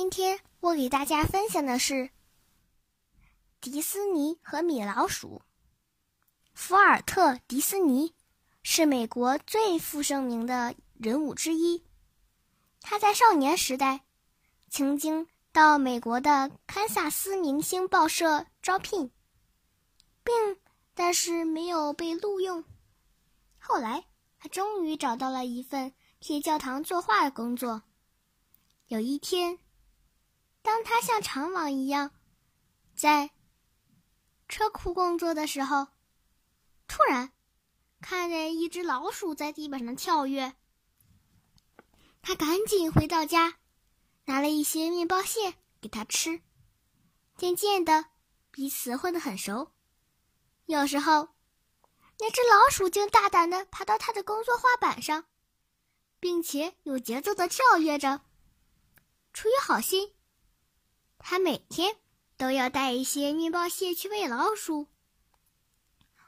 [0.00, 2.10] 今天我给大家分享的是
[3.60, 5.42] 迪斯尼和米老鼠。
[6.54, 8.14] 福尔特·迪斯尼
[8.62, 11.82] 是美国最负盛名的人物之一。
[12.80, 14.04] 他在少年时代
[14.70, 19.10] 曾经到美国的堪萨斯明星报社招聘，
[20.22, 20.32] 并
[20.94, 22.62] 但是没有被录用。
[23.58, 24.04] 后来，
[24.38, 27.82] 他终于找到了一份替教堂作画的工作。
[28.86, 29.58] 有一天。
[30.62, 32.10] 当他像常往一样
[32.94, 33.30] 在
[34.48, 35.88] 车库工作的时候，
[36.86, 37.32] 突然
[38.00, 40.54] 看见一只老鼠在地板上跳跃。
[42.20, 43.58] 他赶紧回到家，
[44.24, 46.42] 拿了一些面包屑给它吃。
[47.36, 48.06] 渐渐的，
[48.50, 49.72] 彼此混得很熟。
[50.66, 51.28] 有时候，
[52.18, 55.24] 那只老鼠竟大胆的爬到他的工作画板上，
[56.20, 58.22] 并且有节奏的跳跃着。
[59.32, 60.14] 出于好心。
[61.18, 61.96] 他每天
[62.36, 64.86] 都要带一些面包屑去喂老鼠。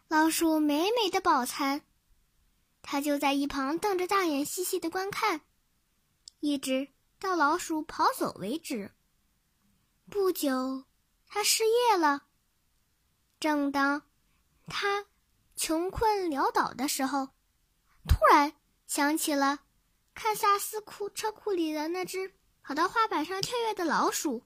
[0.08, 1.82] 老鼠美美的饱餐，
[2.82, 5.42] 他就在一旁瞪着大眼细细的观看，
[6.40, 8.92] 一直到老鼠跑走为止。
[10.10, 10.84] 不久，
[11.28, 12.26] 他失业了。
[13.38, 14.02] 正当
[14.66, 15.06] 他
[15.54, 17.28] 穷困潦倒的时候，
[18.08, 18.52] 突然
[18.86, 19.60] 想起了
[20.12, 24.42] 堪萨斯库车库里的那只跑到画板上跳跃的老鼠。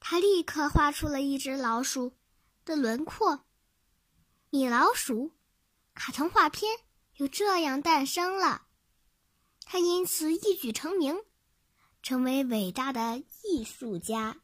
[0.00, 2.16] 他立刻画出了一只老鼠
[2.64, 3.44] 的轮廓，
[4.50, 5.32] 米老鼠，
[5.94, 6.70] 卡通画片
[7.14, 8.66] 就这样诞生了。
[9.64, 11.16] 他因此一举成名，
[12.02, 14.40] 成为伟大的艺术家。